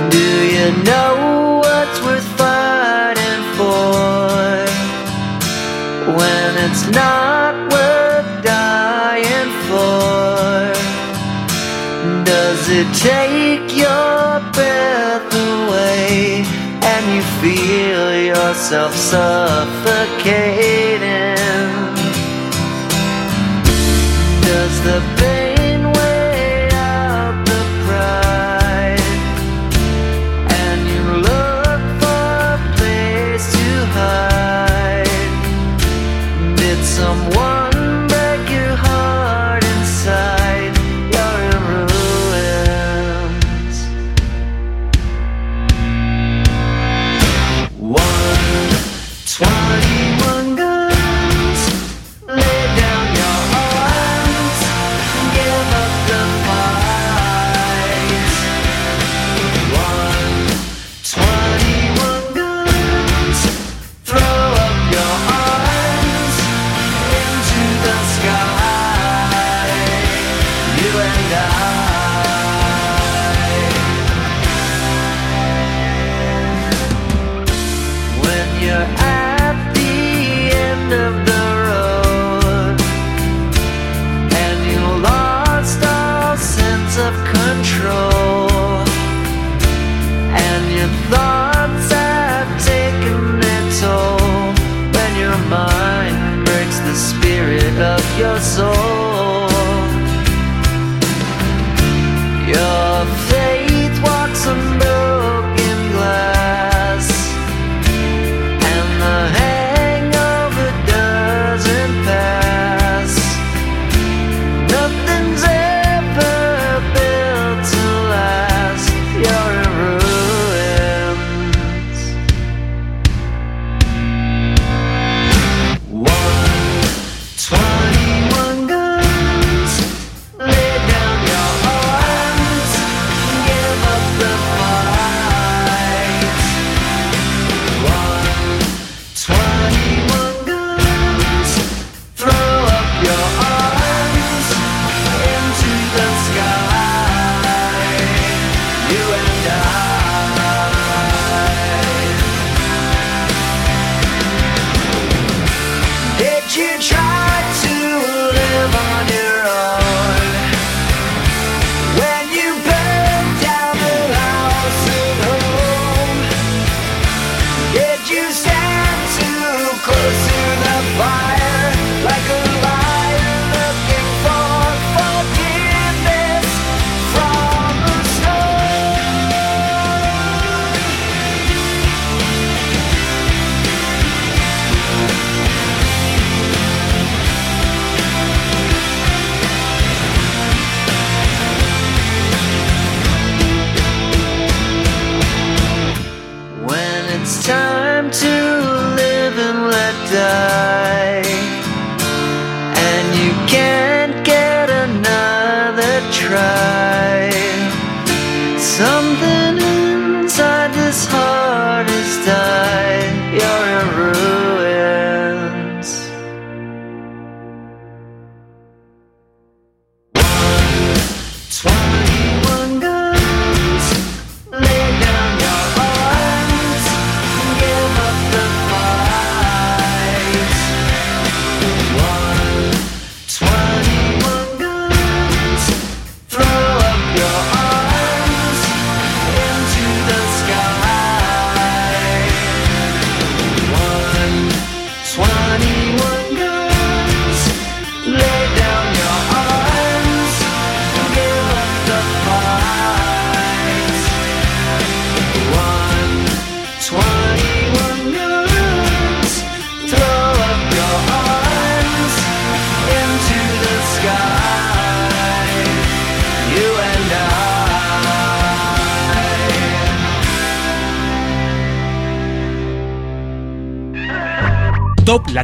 Do 0.10 0.18
you 0.18 0.72
know 0.84 1.60
what's 1.60 2.02
worth 2.02 2.26
fighting 2.38 3.44
for 3.56 4.25
when 6.18 6.50
it's 6.66 6.86
not 6.90 7.54
worth 7.72 8.44
dying 8.44 9.52
for? 9.68 10.74
Does 12.24 12.62
it 12.80 12.88
take 13.12 13.68
your 13.76 14.40
breath 14.56 15.34
away 15.34 16.46
and 16.92 17.04
you 17.16 17.24
feel 17.42 18.06
yourself 18.34 18.94
suffocating? 18.96 20.16
Does 24.50 24.76
the 24.88 25.00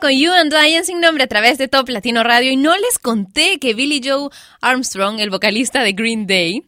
Con 0.00 0.12
You 0.12 0.32
and 0.32 0.52
Dying 0.54 0.84
sin 0.84 1.00
nombre 1.00 1.24
a 1.24 1.26
través 1.26 1.58
de 1.58 1.66
Top 1.66 1.88
Latino 1.88 2.22
Radio 2.22 2.52
y 2.52 2.56
no 2.56 2.76
les 2.76 2.98
conté 2.98 3.58
que 3.58 3.74
Billy 3.74 4.00
Joe 4.04 4.30
Armstrong, 4.60 5.18
el 5.18 5.30
vocalista 5.30 5.82
de 5.82 5.92
Green 5.92 6.26
Day, 6.26 6.62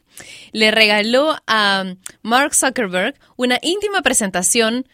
le 0.53 0.70
regaló 0.70 1.37
a 1.47 1.85
Mark 2.22 2.55
Zuckerberg 2.55 3.14
una 3.37 3.59
íntima 3.62 4.03
presentación 4.03 4.87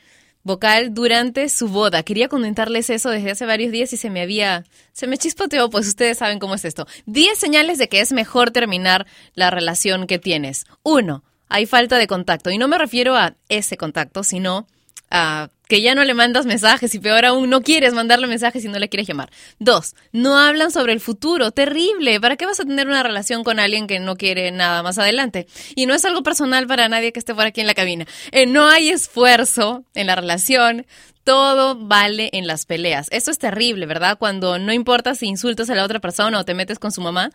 vocal 0.42 0.92
durante 0.92 1.48
su 1.48 1.68
boda. 1.68 2.02
Quería 2.02 2.28
comentarles 2.28 2.90
eso 2.90 3.10
desde 3.10 3.30
hace 3.30 3.46
varios 3.46 3.72
días 3.72 3.92
y 3.92 3.96
se 3.96 4.10
me 4.10 4.20
había, 4.20 4.64
se 4.92 5.06
me 5.06 5.18
chispoteó, 5.18 5.70
pues 5.70 5.88
ustedes 5.88 6.18
saben 6.18 6.38
cómo 6.38 6.54
es 6.54 6.64
esto. 6.64 6.86
10 7.06 7.38
señales 7.38 7.78
de 7.78 7.88
que 7.88 8.00
es 8.00 8.12
mejor 8.12 8.50
terminar 8.50 9.06
la 9.34 9.50
relación 9.50 10.06
que 10.06 10.18
tienes. 10.18 10.66
Uno, 10.82 11.24
hay 11.48 11.66
falta 11.66 11.96
de 11.96 12.06
contacto 12.06 12.50
y 12.50 12.58
no 12.58 12.68
me 12.68 12.78
refiero 12.78 13.16
a 13.16 13.34
ese 13.48 13.76
contacto, 13.76 14.22
sino 14.22 14.66
a 15.10 15.50
que 15.68 15.82
ya 15.82 15.94
no 15.94 16.04
le 16.04 16.14
mandas 16.14 16.46
mensajes 16.46 16.94
y 16.94 17.00
peor 17.00 17.24
aún, 17.24 17.50
no 17.50 17.62
quieres 17.62 17.92
mandarle 17.92 18.26
mensajes 18.26 18.64
y 18.64 18.68
no 18.68 18.78
le 18.78 18.88
quieres 18.88 19.08
llamar. 19.08 19.30
Dos, 19.58 19.94
no 20.12 20.38
hablan 20.38 20.70
sobre 20.70 20.92
el 20.92 21.00
futuro. 21.00 21.50
Terrible. 21.50 22.20
¿Para 22.20 22.36
qué 22.36 22.46
vas 22.46 22.60
a 22.60 22.64
tener 22.64 22.86
una 22.86 23.02
relación 23.02 23.42
con 23.44 23.58
alguien 23.58 23.86
que 23.86 23.98
no 23.98 24.16
quiere 24.16 24.50
nada 24.52 24.82
más 24.82 24.98
adelante? 24.98 25.46
Y 25.74 25.86
no 25.86 25.94
es 25.94 26.04
algo 26.04 26.22
personal 26.22 26.66
para 26.66 26.88
nadie 26.88 27.12
que 27.12 27.18
esté 27.18 27.34
por 27.34 27.46
aquí 27.46 27.60
en 27.60 27.66
la 27.66 27.74
cabina. 27.74 28.06
Eh, 28.30 28.46
no 28.46 28.68
hay 28.68 28.90
esfuerzo 28.90 29.84
en 29.94 30.06
la 30.06 30.14
relación. 30.14 30.86
Todo 31.24 31.74
vale 31.74 32.30
en 32.32 32.46
las 32.46 32.66
peleas. 32.66 33.08
Eso 33.10 33.32
es 33.32 33.38
terrible, 33.38 33.86
¿verdad? 33.86 34.18
Cuando 34.18 34.60
no 34.60 34.72
importa 34.72 35.16
si 35.16 35.26
insultas 35.26 35.68
a 35.70 35.74
la 35.74 35.84
otra 35.84 35.98
persona 35.98 36.38
o 36.38 36.44
te 36.44 36.54
metes 36.54 36.78
con 36.78 36.92
su 36.92 37.00
mamá, 37.00 37.32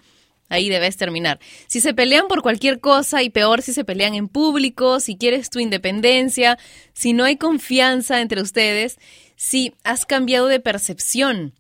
Ahí 0.52 0.68
debes 0.68 0.98
terminar. 0.98 1.40
Si 1.68 1.80
se 1.80 1.94
pelean 1.94 2.28
por 2.28 2.42
cualquier 2.42 2.82
cosa 2.82 3.24
y 3.24 3.30
peor 3.30 3.62
si 3.62 3.72
se 3.72 3.86
pelean 3.86 4.16
en 4.16 4.28
público, 4.28 5.00
si 5.00 5.16
quieres 5.16 5.50
tu 5.50 5.60
independencia, 5.60 6.60
si 6.94 7.14
no 7.14 7.24
hay 7.24 7.38
confianza 7.38 8.20
entre 8.20 8.42
ustedes, 8.42 9.00
si 9.38 9.74
has 9.86 10.06
cambiado 10.06 10.48
de 10.48 10.60
percepción. 10.60 11.54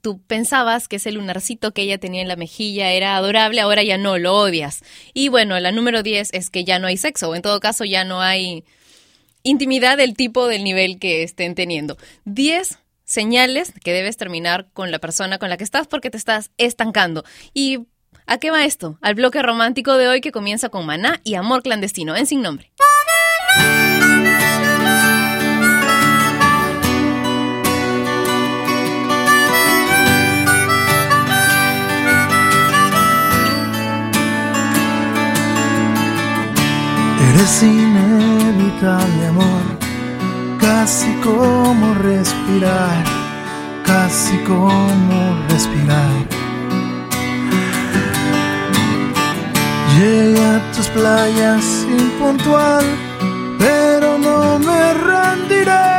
Tú 0.00 0.20
pensabas 0.20 0.88
que 0.88 0.96
ese 0.96 1.12
lunarcito 1.12 1.72
que 1.72 1.82
ella 1.82 1.98
tenía 1.98 2.20
en 2.20 2.26
la 2.26 2.34
mejilla 2.34 2.90
era 2.90 3.16
adorable, 3.16 3.60
ahora 3.60 3.84
ya 3.84 3.98
no, 3.98 4.18
lo 4.18 4.36
odias. 4.36 4.82
Y 5.14 5.28
bueno, 5.28 5.58
la 5.60 5.70
número 5.70 6.02
10 6.02 6.30
es 6.32 6.50
que 6.50 6.64
ya 6.64 6.80
no 6.80 6.88
hay 6.88 6.96
sexo, 6.96 7.30
o 7.30 7.36
en 7.36 7.42
todo 7.42 7.60
caso 7.60 7.84
ya 7.84 8.02
no 8.02 8.20
hay 8.20 8.64
intimidad 9.44 9.96
del 9.96 10.14
tipo 10.14 10.48
del 10.48 10.64
nivel 10.64 10.98
que 10.98 11.22
estén 11.22 11.54
teniendo. 11.54 11.96
10 12.24 12.80
señales 13.04 13.72
que 13.84 13.92
debes 13.92 14.16
terminar 14.16 14.66
con 14.72 14.90
la 14.90 14.98
persona 14.98 15.38
con 15.38 15.50
la 15.50 15.56
que 15.56 15.64
estás 15.64 15.86
porque 15.86 16.10
te 16.10 16.18
estás 16.18 16.50
estancando. 16.58 17.24
Y 17.54 17.86
¿A 18.30 18.36
qué 18.36 18.50
va 18.50 18.66
esto? 18.66 18.98
Al 19.00 19.14
bloque 19.14 19.42
romántico 19.42 19.96
de 19.96 20.06
hoy 20.06 20.20
que 20.20 20.32
comienza 20.32 20.68
con 20.68 20.84
Maná 20.84 21.18
y 21.24 21.34
Amor 21.36 21.62
Clandestino, 21.62 22.14
en 22.14 22.26
Sin 22.26 22.42
Nombre. 22.42 22.70
Eres 37.30 37.62
inevitable, 37.62 39.26
amor, 39.26 39.62
casi 40.60 41.10
como 41.22 41.94
respirar, 41.94 43.04
casi 43.86 44.36
como 44.44 45.46
respirar. 45.48 46.37
Llegué 49.98 50.40
a 50.40 50.72
tus 50.72 50.86
playas 50.90 51.64
impuntual, 51.90 52.84
pero 53.58 54.16
no 54.16 54.56
me 54.60 54.94
rendiré. 54.94 55.98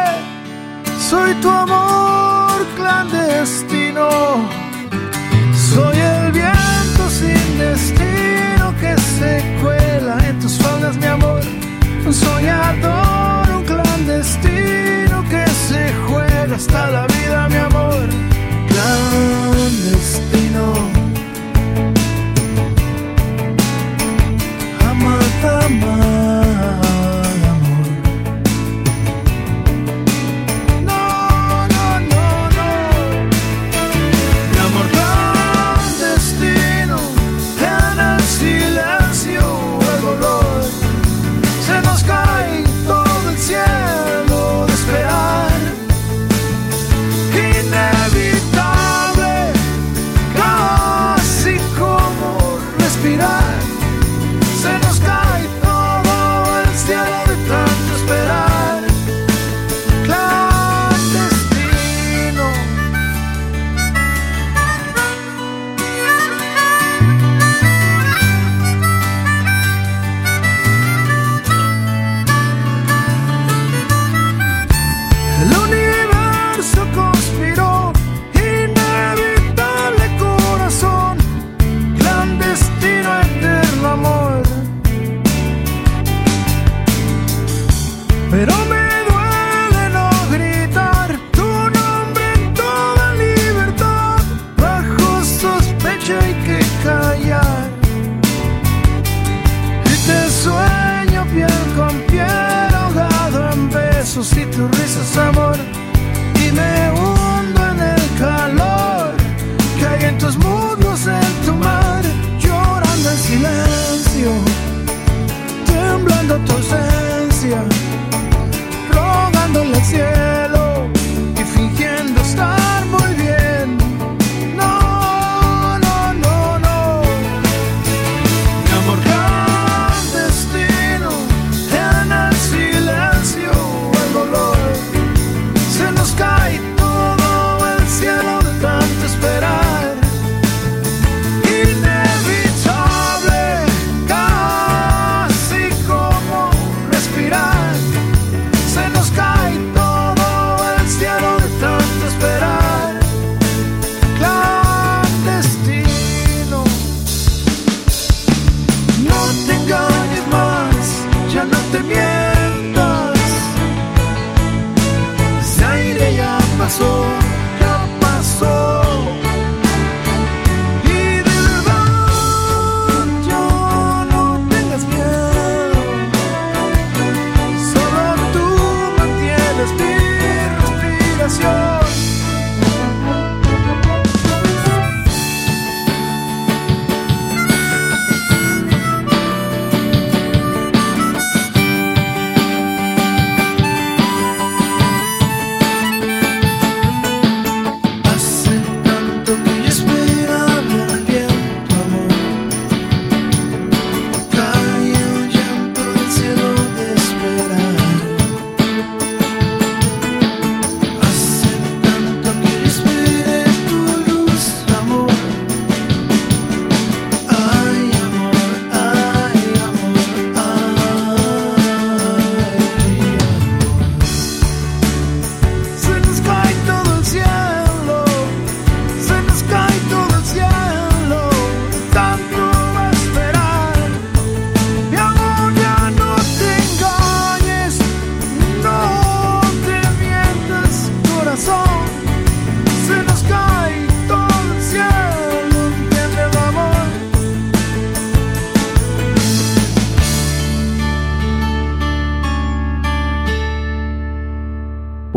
Soy 1.09 1.33
tu 1.41 1.49
amor 1.49 2.65
clandestino. 2.77 4.07
Soy 5.73 5.97
el 5.97 6.31
viento 6.31 7.09
sin 7.09 7.57
destino 7.57 8.73
que 8.79 8.95
se 9.17 9.43
cuela 9.61 10.15
en 10.29 10.39
tus 10.39 10.57
faldas, 10.59 10.95
mi 10.95 11.07
amor. 11.07 11.41
Un 12.05 12.13
soñador, 12.13 13.49
un 13.57 13.65
clandestino 13.65 15.25
que 15.29 15.45
se 15.67 15.93
juega 16.07 16.55
hasta 16.55 16.89
la 16.89 17.05
vida, 17.07 17.49
mi 17.49 17.57
amor. 17.57 18.28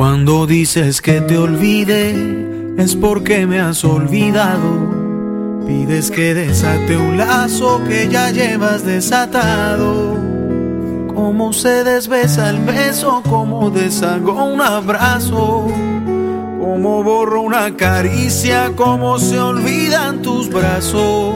Cuando 0.03 0.49
dices 0.49 1.01
que 1.01 1.21
te 1.21 1.39
olvide, 1.39 2.75
es 2.77 2.97
porque 2.97 3.47
me 3.47 3.61
has 3.61 3.85
olvidado. 3.85 5.63
Pides 5.65 6.11
que 6.11 6.35
desate 6.35 6.97
un 6.97 7.17
lazo 7.17 7.81
que 7.87 8.09
ya 8.09 8.33
llevas 8.33 8.85
desatado. 8.85 10.19
Cómo 11.15 11.53
se 11.53 11.85
desbesa 11.85 12.51
el 12.51 12.59
beso, 12.65 13.23
cómo 13.31 13.71
deshago 13.71 14.45
un 14.45 14.61
abrazo. 14.61 15.69
Cómo 16.61 17.05
borro 17.05 17.43
una 17.43 17.77
caricia, 17.77 18.73
cómo 18.75 19.21
se 19.21 19.39
olvidan 19.39 20.21
tus 20.21 20.49
brazos. 20.51 21.33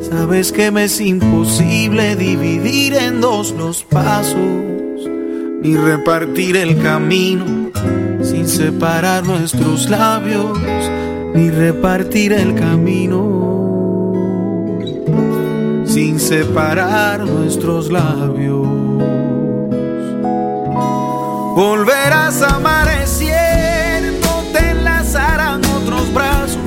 Sabes 0.00 0.52
que 0.52 0.70
me 0.70 0.84
es 0.84 1.02
imposible 1.02 2.16
dividir 2.16 2.94
en 2.94 3.20
dos 3.20 3.50
los 3.50 3.84
pasos, 3.84 4.38
ni 5.64 5.76
repartir 5.78 6.56
el 6.58 6.78
camino 6.82 7.70
sin 8.22 8.46
separar 8.46 9.24
nuestros 9.24 9.88
labios, 9.88 10.58
ni 11.34 11.48
repartir 11.48 12.34
el 12.34 12.54
camino 12.54 14.12
sin 15.86 16.20
separar 16.20 17.20
nuestros 17.20 17.90
labios. 17.90 18.68
Volverás 21.56 22.42
a 22.42 22.56
amanecer, 22.56 24.12
no 24.20 24.42
te 24.52 24.68
enlazarán 24.68 25.64
otros 25.64 26.12
brazos, 26.12 26.58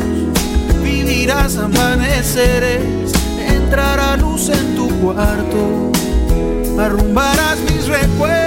vivirás 0.83 1.55
amaneceres, 1.57 3.11
entrará 3.47 4.17
luz 4.17 4.49
en 4.49 4.75
tu 4.75 4.89
cuarto, 5.01 5.91
arrumbarás 6.79 7.59
mis 7.59 7.87
recuerdos 7.87 8.46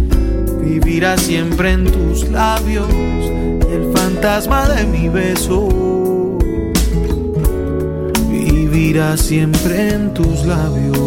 vivirá 0.61 1.17
siempre 1.17 1.71
en 1.71 1.85
tus 1.85 2.29
labios. 2.29 2.89
Y 2.89 3.73
el 3.73 3.91
fantasma 3.93 4.67
de 4.69 4.85
mi 4.85 5.09
beso 5.09 6.37
vivirá 8.29 9.17
siempre 9.17 9.89
en 9.89 10.13
tus 10.13 10.45
labios. 10.45 10.97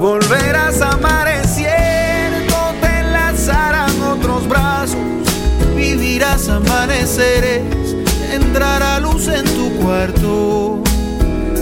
Volverás 0.00 0.80
a 0.80 0.92
amanecer, 0.92 2.46
no 2.50 2.72
te 2.80 3.00
enlazarán 3.00 4.00
otros 4.02 4.48
brazos. 4.48 4.96
Vivirás 5.74 6.48
amaneceres, 6.48 7.62
entrará 8.32 9.00
luz 9.00 9.28
en 9.28 9.44
tu 9.44 9.72
cuarto. 9.82 10.82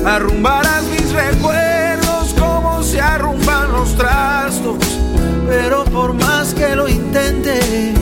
Arrumbarás 0.05 0.85
mis 0.85 1.11
recuerdos 1.13 2.35
como 2.39 2.83
se 2.83 3.01
arrumban 3.01 3.73
los 3.73 3.97
trastos. 3.97 4.36
Pero 5.59 5.85
por 5.85 6.13
más 6.13 6.53
que 6.53 6.77
lo 6.77 6.87
intentes, 6.87 7.95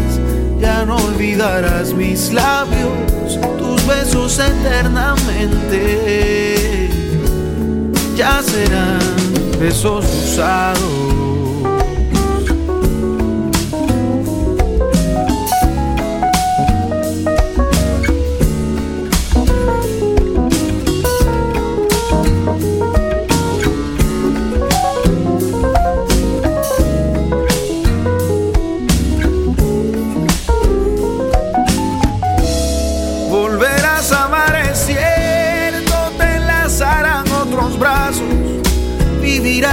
ya 0.60 0.84
no 0.84 0.96
olvidarás 0.96 1.94
mis 1.94 2.32
labios, 2.32 3.38
tus 3.58 3.86
besos 3.86 4.40
eternamente. 4.40 6.90
Ya 8.16 8.42
serán 8.42 8.98
besos 9.60 10.04
usados. 10.04 11.23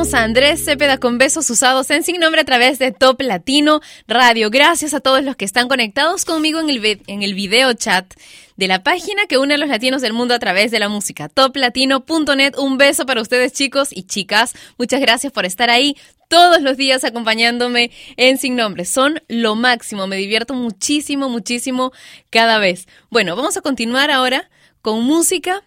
A 0.00 0.22
Andrés 0.22 0.64
Cepeda 0.64 0.96
con 0.96 1.18
besos 1.18 1.50
usados 1.50 1.90
en 1.90 2.02
sin 2.02 2.18
nombre 2.20 2.40
a 2.40 2.44
través 2.44 2.78
de 2.78 2.90
Top 2.90 3.20
Latino 3.20 3.82
Radio. 4.08 4.48
Gracias 4.48 4.94
a 4.94 5.00
todos 5.00 5.22
los 5.22 5.36
que 5.36 5.44
están 5.44 5.68
conectados 5.68 6.24
conmigo 6.24 6.58
en 6.58 6.70
el, 6.70 7.02
en 7.06 7.22
el 7.22 7.34
video 7.34 7.74
chat 7.74 8.14
de 8.56 8.66
la 8.66 8.82
página 8.82 9.26
que 9.28 9.36
une 9.36 9.54
a 9.54 9.58
los 9.58 9.68
latinos 9.68 10.00
del 10.00 10.14
mundo 10.14 10.32
a 10.32 10.38
través 10.38 10.70
de 10.70 10.78
la 10.78 10.88
música. 10.88 11.28
toplatino.net. 11.28 12.54
Un 12.56 12.78
beso 12.78 13.04
para 13.04 13.20
ustedes 13.20 13.52
chicos 13.52 13.90
y 13.92 14.04
chicas. 14.04 14.54
Muchas 14.78 15.02
gracias 15.02 15.34
por 15.34 15.44
estar 15.44 15.68
ahí 15.68 15.98
todos 16.28 16.62
los 16.62 16.78
días 16.78 17.04
acompañándome 17.04 17.90
en 18.16 18.38
Sin 18.38 18.56
Nombre. 18.56 18.86
Son 18.86 19.20
lo 19.28 19.54
máximo. 19.54 20.06
Me 20.06 20.16
divierto 20.16 20.54
muchísimo, 20.54 21.28
muchísimo 21.28 21.92
cada 22.30 22.58
vez. 22.58 22.88
Bueno, 23.10 23.36
vamos 23.36 23.58
a 23.58 23.60
continuar 23.60 24.10
ahora 24.10 24.48
con 24.80 25.04
música 25.04 25.62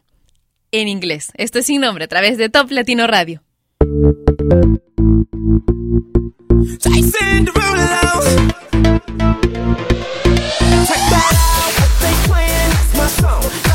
en 0.71 0.87
inglés. 0.87 1.31
Esto 1.35 1.59
es 1.59 1.67
Sin 1.67 1.81
Nombre 1.81 2.05
a 2.05 2.07
través 2.07 2.39
de 2.39 2.49
Top 2.49 2.71
Latino 2.71 3.05
Radio. 3.05 3.43
Tyson 6.79 7.45
Derulo. 7.45 8.03
Check 10.87 11.03
that 11.11 11.33
out, 11.37 11.71
what 11.77 11.91
they 12.01 12.15
playing? 12.25 12.71
That's 12.71 12.97
my 12.97 13.07
song. 13.07 13.72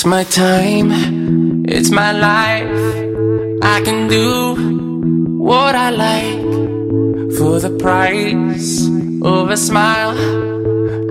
It's 0.00 0.06
my 0.06 0.24
time, 0.24 1.66
it's 1.68 1.90
my 1.90 2.12
life. 2.12 3.60
I 3.62 3.82
can 3.82 4.08
do 4.08 5.36
what 5.36 5.74
I 5.74 5.90
like 5.90 7.36
for 7.36 7.60
the 7.60 7.76
price 7.78 8.80
of 9.20 9.50
a 9.50 9.58
smile. 9.58 10.16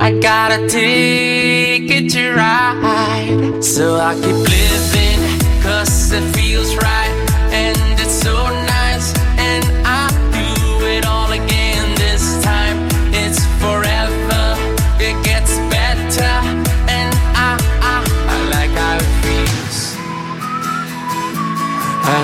I 0.01 0.17
gotta 0.19 0.67
take 0.67 1.91
it 1.91 2.09
to 2.13 2.33
ride, 2.33 3.63
so 3.63 3.99
I 3.99 4.15
keep 4.15 4.23
living. 4.23 4.98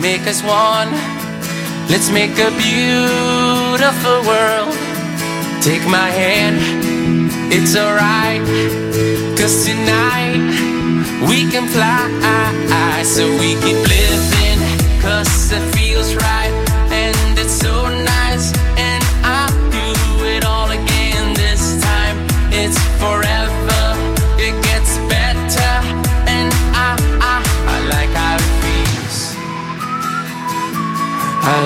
make 0.00 0.26
us 0.26 0.42
one. 0.42 0.90
Let's 1.90 2.10
make 2.10 2.38
a 2.38 2.50
beautiful 2.56 4.18
world. 4.30 4.74
Take 5.62 5.84
my 5.88 6.10
hand, 6.10 6.56
it's 7.52 7.76
alright. 7.76 8.42
Cause 9.38 9.64
tonight 9.66 10.42
we 11.28 11.50
can 11.50 11.66
fly 11.68 12.08
so 13.04 13.26
we 13.38 13.54
keep 13.62 13.80
living, 13.88 15.00
cause 15.00 15.50
it 15.50 15.62
feels 15.74 16.14
right. 16.14 16.37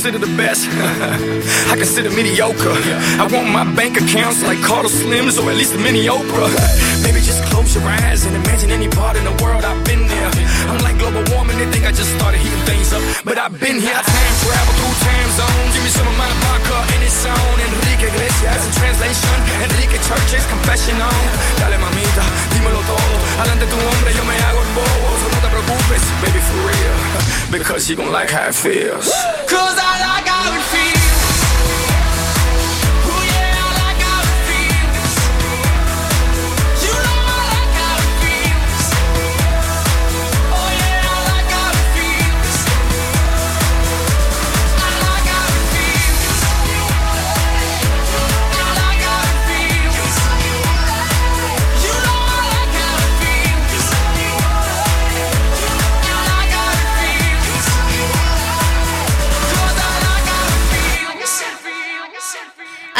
Consider 0.00 0.24
the 0.24 0.34
best. 0.34 0.66
I 1.68 1.76
consider 1.76 2.08
mediocre. 2.08 2.72
I 3.20 3.28
want 3.30 3.50
my 3.52 3.68
bank 3.76 4.00
accounts 4.00 4.42
like 4.42 4.56
Carlos 4.62 4.94
Slims 5.02 5.36
or 5.36 5.50
at 5.50 5.56
least 5.58 5.74
a 5.74 5.78
mini 5.78 6.06
Oprah. 6.06 6.48
Baby, 7.04 7.20
just 7.20 7.44
close 7.52 7.74
your 7.74 7.84
eyes 7.84 8.24
and 8.24 8.34
imagine 8.34 8.70
any 8.70 8.88
part 8.88 9.18
in 9.18 9.24
the 9.24 9.36
world 9.44 9.62
I've 9.62 9.84
been 9.84 10.08
there. 10.08 10.30
I'm 10.70 10.78
like 10.86 10.96
global 11.02 11.26
warming, 11.34 11.58
they 11.58 11.66
think 11.74 11.82
I 11.82 11.90
just 11.90 12.14
started 12.14 12.38
heating 12.38 12.62
things 12.62 12.94
up. 12.94 13.02
But 13.26 13.42
I've 13.42 13.58
been 13.58 13.82
here, 13.82 13.90
I 13.90 14.02
time 14.06 14.34
travel 14.46 14.74
through 14.78 14.96
time 15.02 15.30
zones. 15.34 15.70
Give 15.74 15.82
me 15.82 15.90
some 15.90 16.06
of 16.06 16.14
my 16.14 16.30
vodka 16.46 16.78
in 16.94 17.02
its 17.02 17.18
own. 17.26 17.56
Enrique 17.58 18.06
Iglesias 18.06 18.62
in 18.70 18.72
translation. 18.78 19.36
Enrique 19.66 19.98
Church's 20.06 20.46
confession 20.46 20.94
on. 21.02 21.22
Dale 21.58 21.74
mamita, 21.74 22.24
dímelo 22.54 22.78
todo. 22.86 23.14
Adelante 23.42 23.66
tu 23.66 23.76
hombre, 23.82 24.14
yo 24.14 24.22
me 24.22 24.36
hago 24.46 24.62
el 24.62 24.70
bobo. 24.78 25.08
So 25.18 25.26
no 25.34 25.38
te 25.42 25.48
preocupes, 25.50 26.04
baby, 26.22 26.38
for 26.38 26.60
real. 26.70 26.96
Because 27.50 27.90
you 27.90 27.96
gon' 27.96 28.12
like 28.12 28.30
how 28.30 28.46
it 28.46 28.54
feels. 28.54 29.10
Cause 29.50 29.74
I 29.74 29.92
like 30.06 30.28
how 30.30 30.54
it 30.54 30.62
feels. 30.70 30.99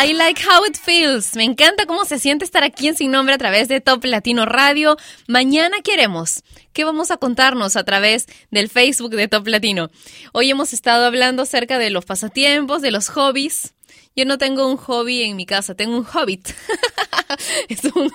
I 0.02 0.14
like 0.14 0.40
how 0.40 0.64
it 0.64 0.78
feels. 0.78 1.36
Me 1.36 1.44
encanta 1.44 1.84
cómo 1.84 2.06
se 2.06 2.18
siente 2.18 2.46
estar 2.46 2.64
aquí 2.64 2.88
en 2.88 2.96
Sin 2.96 3.10
Nombre 3.10 3.34
a 3.34 3.38
través 3.38 3.68
de 3.68 3.82
Top 3.82 4.02
Latino 4.04 4.46
Radio. 4.46 4.96
Mañana 5.28 5.82
queremos. 5.84 6.42
¿Qué 6.72 6.84
vamos 6.84 7.10
a 7.10 7.18
contarnos 7.18 7.76
a 7.76 7.84
través 7.84 8.24
del 8.50 8.70
Facebook 8.70 9.10
de 9.10 9.28
Top 9.28 9.46
Latino? 9.46 9.90
Hoy 10.32 10.48
hemos 10.48 10.72
estado 10.72 11.04
hablando 11.04 11.42
acerca 11.42 11.78
de 11.78 11.90
los 11.90 12.06
pasatiempos, 12.06 12.80
de 12.80 12.92
los 12.92 13.10
hobbies. 13.10 13.74
Yo 14.16 14.24
no 14.24 14.38
tengo 14.38 14.66
un 14.68 14.78
hobby 14.78 15.22
en 15.24 15.36
mi 15.36 15.44
casa, 15.44 15.74
tengo 15.74 15.98
un 15.98 16.06
hobbit. 16.06 16.48
es 17.68 17.84
un... 17.84 18.10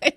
Ay. 0.00 0.14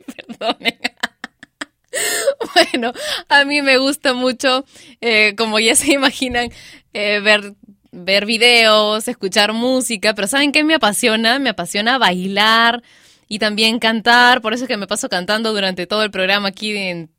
Bueno, 2.53 2.93
a 3.29 3.45
mí 3.45 3.61
me 3.61 3.77
gusta 3.77 4.13
mucho, 4.13 4.65
eh, 5.01 5.33
como 5.37 5.59
ya 5.59 5.75
se 5.75 5.93
imaginan, 5.93 6.51
eh, 6.93 7.19
ver, 7.19 7.53
ver 7.95 8.25
videos, 8.25 9.07
escuchar 9.07 9.53
música, 9.53 10.13
pero 10.13 10.27
¿saben 10.27 10.51
qué 10.51 10.63
me 10.63 10.75
apasiona? 10.75 11.39
Me 11.39 11.49
apasiona 11.49 11.97
bailar 11.97 12.83
y 13.27 13.39
también 13.39 13.79
cantar, 13.79 14.41
por 14.41 14.53
eso 14.53 14.65
es 14.65 14.67
que 14.67 14.77
me 14.77 14.87
paso 14.87 15.09
cantando 15.09 15.53
durante 15.53 15.87
todo 15.87 16.03
el 16.03 16.11
programa 16.11 16.49
aquí 16.49 16.75
en, 16.75 17.09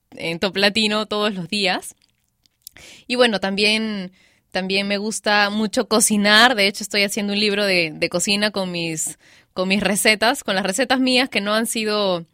Top 0.41 0.57
Latino 0.57 1.07
todos 1.07 1.35
los 1.35 1.49
días. 1.49 1.95
Y 3.07 3.17
bueno, 3.17 3.41
también, 3.41 4.13
también 4.51 4.87
me 4.87 4.99
gusta 4.99 5.51
mucho 5.51 5.89
cocinar, 5.89 6.55
de 6.55 6.69
hecho 6.69 6.85
estoy 6.85 7.03
haciendo 7.03 7.33
un 7.33 7.41
libro 7.41 7.65
de, 7.65 7.93
de 7.95 8.09
cocina 8.09 8.51
con 8.51 8.71
mis, 8.71 9.19
con 9.53 9.69
mis 9.69 9.83
recetas, 9.83 10.45
con 10.45 10.55
las 10.55 10.65
recetas 10.65 11.01
mías 11.01 11.29
que 11.29 11.41
no 11.41 11.55
han 11.55 11.67
sido 11.67 12.25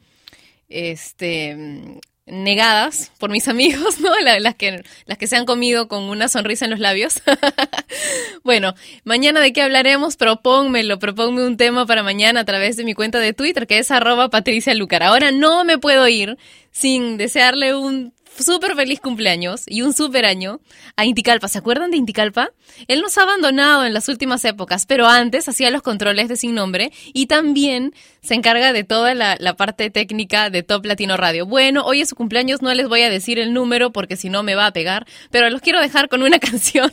este 0.68 2.00
negadas 2.26 3.10
por 3.18 3.30
mis 3.30 3.48
amigos, 3.48 3.98
¿no? 4.00 4.18
La- 4.20 4.40
Las 4.40 4.54
que, 4.54 4.82
las 5.06 5.18
que 5.18 5.26
se 5.26 5.36
han 5.36 5.44
comido 5.46 5.88
con 5.88 6.04
una 6.04 6.28
sonrisa 6.28 6.64
en 6.66 6.70
los 6.72 6.80
labios. 6.80 7.22
bueno, 8.44 8.74
mañana 9.04 9.40
de 9.40 9.52
qué 9.52 9.62
hablaremos, 9.62 10.16
propónmelo, 10.16 10.98
propónme 10.98 11.44
un 11.44 11.56
tema 11.56 11.86
para 11.86 12.02
mañana 12.02 12.40
a 12.40 12.44
través 12.44 12.76
de 12.76 12.84
mi 12.84 12.94
cuenta 12.94 13.18
de 13.18 13.32
Twitter, 13.32 13.66
que 13.66 13.78
es 13.78 13.90
arroba 13.90 14.30
Patricia 14.30 14.74
Lucar. 14.74 15.02
Ahora 15.02 15.32
no 15.32 15.64
me 15.64 15.78
puedo 15.78 16.06
ir 16.08 16.36
sin 16.70 17.16
desearle 17.16 17.74
un 17.74 18.12
súper 18.38 18.74
feliz 18.74 18.98
cumpleaños 18.98 19.64
y 19.66 19.82
un 19.82 19.92
súper 19.92 20.24
año 20.24 20.60
a 20.96 21.04
Inticalpa. 21.04 21.48
¿Se 21.48 21.58
acuerdan 21.58 21.90
de 21.90 21.98
Inticalpa? 21.98 22.50
Él 22.88 23.02
nos 23.02 23.18
ha 23.18 23.22
abandonado 23.24 23.84
en 23.84 23.92
las 23.92 24.08
últimas 24.08 24.42
épocas, 24.46 24.86
pero 24.86 25.06
antes 25.06 25.48
hacía 25.50 25.70
los 25.70 25.82
controles 25.82 26.28
de 26.28 26.36
Sin 26.36 26.54
Nombre 26.54 26.92
y 27.12 27.26
también 27.26 27.94
se 28.22 28.34
encarga 28.34 28.72
de 28.72 28.84
toda 28.84 29.14
la, 29.14 29.36
parte 29.56 29.90
técnica 29.90 30.48
de 30.48 30.62
Top 30.62 30.86
Latino 30.86 31.16
Radio. 31.16 31.44
Bueno, 31.44 31.84
hoy 31.84 32.00
es 32.00 32.08
su 32.08 32.16
cumpleaños, 32.16 32.62
no 32.62 32.72
les 32.72 32.88
voy 32.88 33.02
a 33.02 33.10
decir 33.10 33.38
el 33.38 33.52
número 33.52 33.92
porque 33.92 34.16
si 34.16 34.30
no 34.30 34.42
me 34.42 34.54
va 34.54 34.66
a 34.66 34.72
pegar, 34.72 35.06
pero 35.30 35.50
los 35.50 35.60
quiero 35.60 35.80
dejar 35.80 36.08
con 36.08 36.22
una 36.22 36.38
canción 36.40 36.90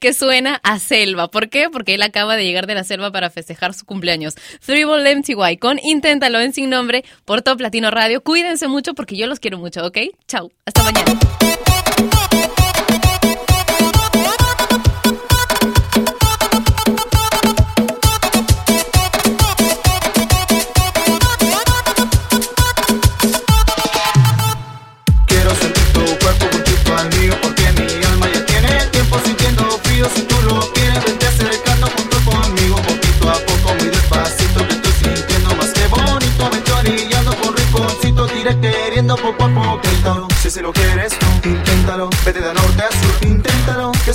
que 0.00 0.12
suena 0.12 0.60
a 0.64 0.78
selva. 0.78 1.28
¿Por 1.28 1.48
qué? 1.48 1.70
Porque 1.70 1.94
él 1.94 2.02
acaba 2.02 2.36
de 2.36 2.44
llegar 2.44 2.66
de 2.66 2.74
la 2.74 2.84
selva 2.84 3.12
para 3.12 3.30
festejar 3.30 3.74
su 3.74 3.86
cumpleaños. 3.86 4.34
Three 4.64 4.84
Ball 4.84 5.04
MTY 5.16 5.56
con 5.58 5.78
Inténtalo 5.78 6.40
en 6.40 6.52
Sin 6.52 6.70
Nombre 6.70 7.04
por 7.24 7.42
Top 7.42 7.60
Latino 7.60 7.90
Radio. 7.90 8.22
Cuídense 8.22 8.66
mucho 8.66 8.94
porque 8.94 9.16
yo 9.16 9.26
los 9.26 9.38
quiero 9.40 9.58
mucho, 9.58 9.86
¿ok? 9.86 9.98
Chau, 10.26 10.50
hasta 10.66 10.82
mañana. 10.82 11.18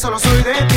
Inténtalo, 0.07 0.19
que 0.19 0.27
solo 0.29 0.76